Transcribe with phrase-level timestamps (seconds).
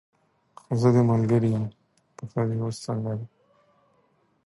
[0.59, 1.65] خو زه دې ملګرې یم،
[2.17, 3.25] پښه دې اوس څنګه ده؟